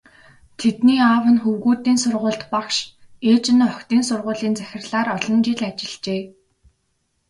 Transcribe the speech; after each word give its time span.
Тэдний 0.59 0.99
аав 1.07 1.23
нь 1.33 1.41
хөвгүүдийн 1.43 1.99
сургуульд 2.03 2.43
багш, 2.51 2.77
ээж 3.29 3.45
нь 3.55 3.65
охидын 3.67 4.01
сургуулийн 4.09 4.57
захирлаар 4.59 5.07
олон 5.17 5.39
жил 5.45 5.61
ажиллажээ. 5.69 6.21